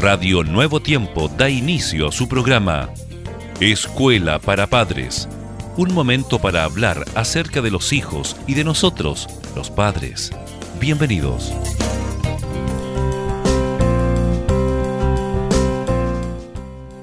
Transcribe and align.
Radio 0.00 0.44
Nuevo 0.44 0.78
Tiempo 0.78 1.26
da 1.26 1.50
inicio 1.50 2.06
a 2.06 2.12
su 2.12 2.28
programa 2.28 2.88
Escuela 3.58 4.38
para 4.38 4.68
Padres. 4.68 5.28
Un 5.76 5.92
momento 5.92 6.38
para 6.38 6.62
hablar 6.62 7.04
acerca 7.16 7.60
de 7.62 7.72
los 7.72 7.92
hijos 7.92 8.36
y 8.46 8.54
de 8.54 8.62
nosotros, 8.62 9.26
los 9.56 9.70
padres. 9.70 10.30
Bienvenidos. 10.78 11.52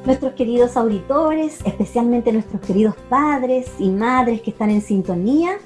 Nuestros 0.05 0.31
queridos 0.35 0.77
auditores, 0.77 1.59
especialmente 1.65 2.31
nuestros 2.31 2.61
queridos 2.61 2.95
padres 3.09 3.69
y 3.77 3.89
madres 3.89 4.41
que 4.41 4.51
están 4.51 4.71
en 4.71 4.81
sintonía, 4.81 5.57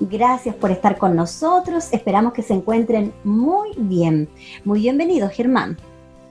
gracias 0.00 0.54
por 0.54 0.70
estar 0.70 0.96
con 0.96 1.14
nosotros. 1.14 1.92
Esperamos 1.92 2.32
que 2.32 2.42
se 2.42 2.54
encuentren 2.54 3.12
muy 3.22 3.72
bien. 3.76 4.30
Muy 4.64 4.80
bienvenidos, 4.80 5.30
Germán. 5.32 5.76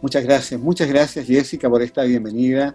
Muchas 0.01 0.23
gracias, 0.23 0.61
muchas 0.61 0.87
gracias 0.87 1.27
Jessica 1.27 1.69
por 1.69 1.81
esta 1.81 2.03
bienvenida. 2.03 2.73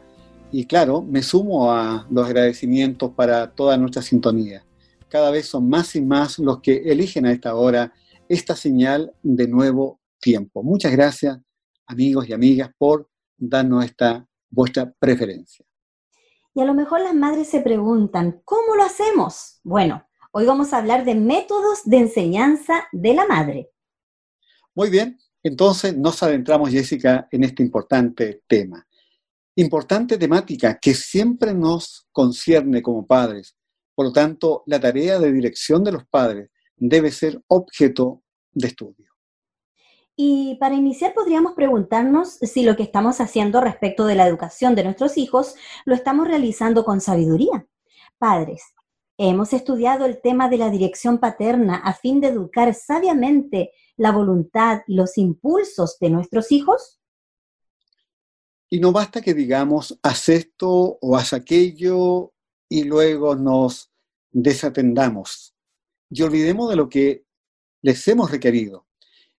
Y 0.52 0.66
claro, 0.66 1.01
me 1.01 1.23
sumo 1.23 1.73
a 1.73 2.06
los 2.10 2.27
agradecimientos 2.27 3.12
para 3.12 3.50
toda 3.50 3.78
nuestra 3.78 4.02
sintonía. 4.02 4.62
Cada 5.09 5.30
vez 5.30 5.47
son 5.47 5.66
más 5.66 5.97
y 5.97 6.02
más 6.02 6.38
los 6.38 6.60
que 6.60 6.77
eligen 6.84 7.24
a 7.24 7.33
esta 7.33 7.55
hora 7.55 7.95
esta 8.28 8.55
señal 8.55 9.14
de 9.23 9.48
nuevo 9.48 10.00
tiempo. 10.20 10.62
Muchas 10.62 10.92
gracias, 10.92 11.38
amigos 11.87 12.28
y 12.28 12.34
amigas, 12.34 12.70
por 12.77 13.09
darnos 13.38 13.86
esta 13.86 14.28
vuestra 14.50 14.92
preferencia. 14.92 15.64
Y 16.55 16.61
a 16.61 16.66
lo 16.66 16.75
mejor 16.75 17.00
las 17.00 17.14
madres 17.14 17.48
se 17.48 17.61
preguntan, 17.61 18.42
¿cómo 18.45 18.77
lo 18.77 18.83
hacemos? 18.83 19.61
Bueno, 19.64 20.06
hoy 20.30 20.45
vamos 20.45 20.75
a 20.75 20.78
hablar 20.78 21.06
de 21.06 21.14
métodos 21.14 21.84
de 21.84 21.98
enseñanza 22.00 22.86
de 22.92 23.14
la 23.14 23.27
madre. 23.27 23.70
Muy 24.75 24.91
bien, 24.91 25.19
entonces 25.44 25.96
nos 25.96 26.22
adentramos, 26.22 26.70
Jessica, 26.70 27.28
en 27.30 27.44
este 27.44 27.62
importante 27.62 28.42
tema. 28.46 28.86
Importante 29.56 30.16
temática 30.16 30.78
que 30.80 30.94
siempre 30.94 31.55
nos 31.55 32.08
concierne 32.10 32.82
como 32.82 33.06
padres. 33.06 33.54
Por 33.94 34.06
lo 34.06 34.12
tanto, 34.12 34.64
la 34.66 34.80
tarea 34.80 35.19
de 35.19 35.30
dirección 35.30 35.84
de 35.84 35.92
los 35.92 36.06
padres 36.06 36.50
debe 36.77 37.12
ser 37.12 37.41
objeto 37.46 38.22
de 38.52 38.69
estudio. 38.69 39.12
Y 40.16 40.56
para 40.60 40.77
iniciar 40.77 41.12
podríamos 41.12 41.52
preguntarnos 41.52 42.38
si 42.41 42.62
lo 42.62 42.74
que 42.74 42.82
estamos 42.82 43.20
haciendo 43.20 43.60
respecto 43.60 44.06
de 44.06 44.14
la 44.14 44.26
educación 44.26 44.74
de 44.74 44.84
nuestros 44.84 45.19
hijos 45.19 45.56
lo 45.84 45.94
estamos 45.94 46.26
realizando 46.26 46.84
con 46.84 47.00
sabiduría. 47.00 47.66
Padres, 48.19 48.62
¿hemos 49.18 49.52
estudiado 49.52 50.06
el 50.06 50.20
tema 50.20 50.48
de 50.48 50.58
la 50.58 50.70
dirección 50.70 51.18
paterna 51.18 51.76
a 51.76 51.94
fin 51.94 52.20
de 52.20 52.28
educar 52.28 52.74
sabiamente 52.74 53.72
la 53.96 54.12
voluntad 54.12 54.82
y 54.86 54.94
los 54.94 55.18
impulsos 55.18 55.98
de 56.00 56.10
nuestros 56.10 56.50
hijos? 56.52 57.00
Y 58.70 58.80
no 58.80 58.92
basta 58.92 59.20
que 59.20 59.34
digamos, 59.34 59.98
haz 60.02 60.28
esto 60.28 60.98
o 61.00 61.16
haz 61.16 61.32
aquello 61.32 62.32
y 62.68 62.84
luego 62.84 63.36
nos 63.36 63.92
desatendamos 64.32 65.54
y 66.10 66.22
olvidemos 66.22 66.70
de 66.70 66.76
lo 66.76 66.88
que 66.88 67.24
les 67.82 68.06
hemos 68.08 68.30
requerido 68.30 68.86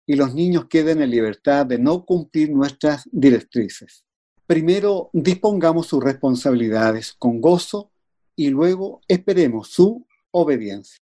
y 0.06 0.16
los 0.16 0.34
niños 0.34 0.68
queden 0.68 1.02
en 1.02 1.10
libertad 1.10 1.66
de 1.66 1.80
no 1.80 2.06
cumplir 2.06 2.52
nuestras 2.52 3.08
directrices. 3.12 4.06
Primero 4.46 5.10
dispongamos 5.14 5.88
sus 5.88 6.04
responsabilidades 6.04 7.14
con 7.14 7.42
gozo 7.42 7.92
y 8.36 8.50
luego 8.50 9.02
esperemos 9.08 9.70
su 9.70 10.06
obediencia. 10.32 11.00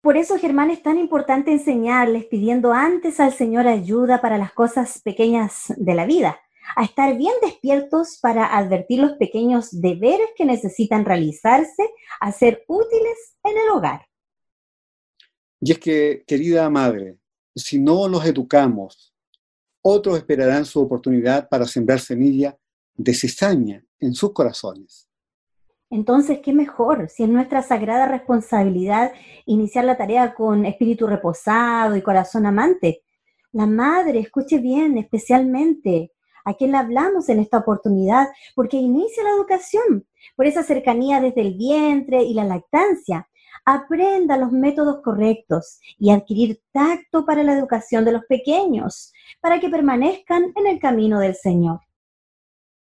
Por 0.00 0.16
eso, 0.16 0.38
Germán, 0.38 0.70
es 0.70 0.82
tan 0.82 0.98
importante 0.98 1.50
enseñarles 1.50 2.26
pidiendo 2.26 2.72
antes 2.72 3.18
al 3.18 3.32
Señor 3.32 3.66
ayuda 3.66 4.20
para 4.20 4.38
las 4.38 4.52
cosas 4.52 5.00
pequeñas 5.02 5.72
de 5.76 5.94
la 5.94 6.06
vida, 6.06 6.38
a 6.76 6.84
estar 6.84 7.16
bien 7.16 7.34
despiertos 7.42 8.18
para 8.22 8.56
advertir 8.56 9.00
los 9.00 9.12
pequeños 9.12 9.68
deberes 9.72 10.28
que 10.36 10.44
necesitan 10.44 11.04
realizarse, 11.04 11.90
a 12.20 12.30
ser 12.30 12.64
útiles 12.68 13.36
en 13.42 13.56
el 13.56 13.68
hogar. 13.70 14.06
Y 15.60 15.72
es 15.72 15.78
que, 15.78 16.22
querida 16.26 16.70
madre, 16.70 17.18
si 17.56 17.80
no 17.80 18.06
los 18.06 18.24
educamos, 18.24 19.12
otros 19.82 20.16
esperarán 20.16 20.64
su 20.64 20.80
oportunidad 20.80 21.48
para 21.48 21.66
sembrar 21.66 21.98
semilla 21.98 22.56
de 22.94 23.14
cizaña 23.14 23.84
en 23.98 24.14
sus 24.14 24.32
corazones. 24.32 25.07
Entonces, 25.90 26.40
¿qué 26.42 26.52
mejor 26.52 27.08
si 27.08 27.22
es 27.22 27.30
nuestra 27.30 27.62
sagrada 27.62 28.06
responsabilidad 28.06 29.12
iniciar 29.46 29.86
la 29.86 29.96
tarea 29.96 30.34
con 30.34 30.66
espíritu 30.66 31.06
reposado 31.06 31.96
y 31.96 32.02
corazón 32.02 32.44
amante? 32.44 33.02
La 33.52 33.66
madre, 33.66 34.18
escuche 34.18 34.58
bien, 34.58 34.98
especialmente 34.98 36.12
a 36.44 36.54
quien 36.54 36.72
le 36.72 36.78
hablamos 36.78 37.28
en 37.30 37.40
esta 37.40 37.58
oportunidad, 37.58 38.28
porque 38.54 38.76
inicia 38.76 39.22
la 39.22 39.30
educación 39.30 40.06
por 40.36 40.46
esa 40.46 40.62
cercanía 40.62 41.20
desde 41.20 41.40
el 41.40 41.54
vientre 41.54 42.22
y 42.22 42.34
la 42.34 42.44
lactancia. 42.44 43.28
Aprenda 43.64 44.36
los 44.36 44.52
métodos 44.52 45.02
correctos 45.02 45.78
y 45.98 46.10
adquirir 46.10 46.60
tacto 46.70 47.24
para 47.24 47.42
la 47.42 47.54
educación 47.54 48.04
de 48.04 48.12
los 48.12 48.24
pequeños, 48.26 49.12
para 49.40 49.58
que 49.58 49.68
permanezcan 49.68 50.52
en 50.54 50.66
el 50.66 50.78
camino 50.78 51.18
del 51.18 51.34
Señor. 51.34 51.80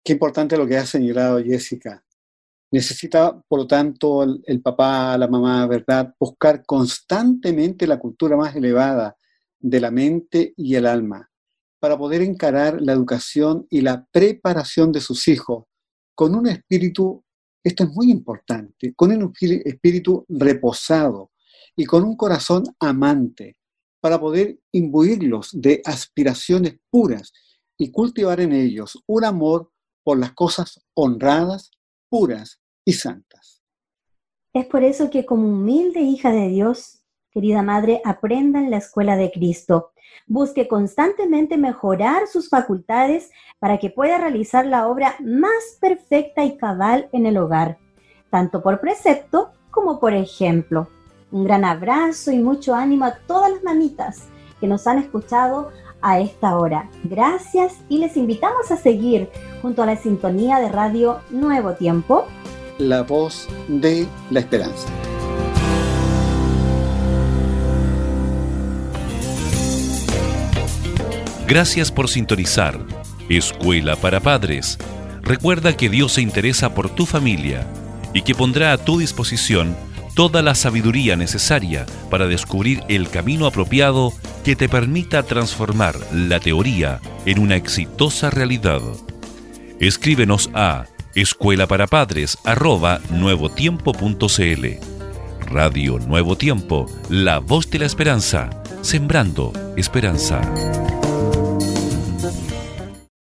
Qué 0.05 0.13
importante 0.13 0.57
lo 0.57 0.67
que 0.67 0.77
ha 0.77 0.87
señalado 0.87 1.43
Jessica 1.43 2.05
Necesita, 2.71 3.41
por 3.49 3.61
lo 3.61 3.67
tanto, 3.67 4.23
el, 4.23 4.63
papá, 4.63 5.17
la 5.17 5.27
mamá, 5.27 5.67
¿verdad?, 5.67 6.15
buscar 6.19 6.65
constantemente 6.67 7.87
la 7.87 7.99
cultura 7.99 8.37
más 8.37 8.55
elevada 8.55 9.17
de 9.59 9.81
la 9.81 9.91
mente 9.91 10.53
y 10.57 10.75
el 10.75 10.87
alma 10.87 11.31
para 11.81 11.97
poder 11.97 12.23
encarar 12.23 12.81
la 12.81 12.93
educación 12.93 13.67
y 13.71 13.81
la 13.81 14.07
preparación 14.11 14.93
de 14.93 15.01
sus 15.01 15.29
hijos 15.29 15.65
con 16.15 16.35
un 16.35 16.49
espíritu, 16.49 17.25
esto 17.63 17.85
es 17.85 17.91
muy 17.91 18.11
importante, 18.11 18.93
con 18.95 19.13
un 19.13 19.33
espíritu 19.41 20.25
reposado 20.29 21.31
y 21.77 21.85
con 21.85 22.03
un 22.03 22.17
corazón 22.17 22.65
amante 22.81 23.57
para 24.01 24.19
poder 24.19 24.59
imbuirlos 24.73 25.51
de 25.53 25.81
aspiraciones 25.85 26.77
puras 26.91 27.33
y 27.77 27.91
cultivar 27.93 28.41
en 28.41 28.53
ellos 28.53 28.99
un 29.07 29.25
amor 29.25 29.71
por 30.03 30.19
las 30.19 30.33
cosas 30.33 30.81
honradas 30.95 31.71
puras 32.09 32.61
y 32.85 32.93
santas. 32.93 33.63
Es 34.53 34.67
por 34.67 34.83
eso 34.83 35.11
que 35.11 35.27
como 35.27 35.49
humilde 35.49 36.01
hija 36.01 36.33
de 36.33 36.49
Dios, 36.49 37.03
querida 37.31 37.63
madre, 37.63 38.01
aprenda 38.05 38.59
en 38.59 38.71
la 38.71 38.79
escuela 38.79 39.17
de 39.17 39.31
Cristo. 39.31 39.93
Busque 40.27 40.67
constantemente 40.67 41.57
mejorar 41.57 42.27
sus 42.27 42.49
facultades 42.49 43.31
para 43.59 43.79
que 43.79 43.91
pueda 43.91 44.19
realizar 44.19 44.67
la 44.67 44.89
obra 44.89 45.17
más 45.21 45.79
perfecta 45.81 46.45
y 46.45 46.57
cabal 46.57 47.09
en 47.13 47.27
el 47.27 47.37
hogar, 47.37 47.79
tanto 48.31 48.63
por 48.63 48.81
precepto 48.81 49.53
como 49.71 50.01
por 50.01 50.15
ejemplo. 50.15 50.89
Un 51.31 51.45
gran 51.45 51.65
abrazo 51.65 52.33
y 52.33 52.39
mucho 52.39 52.75
ánimo 52.75 53.05
a 53.05 53.19
todas 53.27 53.53
las 53.53 53.63
mamitas 53.63 54.29
que 54.61 54.67
nos 54.67 54.87
han 54.87 54.99
escuchado 54.99 55.71
a 56.01 56.21
esta 56.21 56.57
hora. 56.57 56.91
Gracias 57.05 57.77
y 57.89 57.99
les 57.99 58.17
invitamos 58.17 58.71
a 58.71 58.77
seguir 58.77 59.29
junto 59.61 59.83
a 59.83 59.87
la 59.87 59.97
sintonía 59.97 60.59
de 60.59 60.69
Radio 60.69 61.21
Nuevo 61.31 61.75
Tiempo. 61.75 62.27
La 62.79 63.03
voz 63.03 63.49
de 63.69 64.07
la 64.31 64.41
esperanza. 64.41 64.89
Gracias 71.49 71.91
por 71.91 72.09
sintonizar. 72.09 72.79
Escuela 73.29 73.97
para 73.97 74.21
Padres. 74.21 74.79
Recuerda 75.23 75.77
que 75.77 75.89
Dios 75.89 76.13
se 76.13 76.23
interesa 76.23 76.75
por 76.75 76.91
tu 76.91 77.07
familia 77.07 77.67
y 78.13 78.23
que 78.23 78.35
pondrá 78.35 78.73
a 78.73 78.79
tu 78.79 78.99
disposición 78.99 79.75
toda 80.15 80.43
la 80.43 80.55
sabiduría 80.55 81.17
necesaria 81.17 81.87
para 82.11 82.27
descubrir 82.27 82.83
el 82.89 83.09
camino 83.09 83.47
apropiado 83.47 84.13
que 84.45 84.57
te 84.57 84.69
permita 84.69 85.23
transformar 85.23 85.95
la 86.13 86.41
teoría 86.41 87.01
en 87.25 87.39
una 87.39 87.57
exitosa 87.57 88.29
realidad. 88.29 88.81
Escríbenos 89.81 90.51
a 90.55 90.87
escuela 91.15 91.69
para 91.69 91.87
padres 91.87 92.37
nuevotiempo.cl. 93.11 94.67
Radio 95.47 95.99
Nuevo 96.01 96.37
Tiempo, 96.37 96.87
la 97.09 97.39
voz 97.39 97.71
de 97.71 97.79
la 97.79 97.87
esperanza, 97.87 98.51
sembrando 98.83 99.53
esperanza. 99.77 100.41